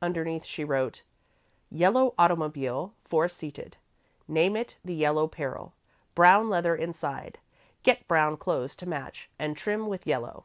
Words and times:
Underneath 0.00 0.44
she 0.44 0.62
wrote: 0.62 1.02
"Yellow 1.68 2.14
automobile, 2.16 2.94
four 3.02 3.28
seated. 3.28 3.76
Name 4.28 4.54
it 4.54 4.76
'The 4.84 4.94
Yellow 4.94 5.26
Peril.' 5.26 5.72
Brown 6.14 6.48
leather 6.48 6.76
inside. 6.76 7.38
Get 7.82 8.06
brown 8.06 8.36
clothes 8.36 8.76
to 8.76 8.86
match 8.86 9.28
and 9.36 9.56
trim 9.56 9.88
with 9.88 10.06
yellow. 10.06 10.44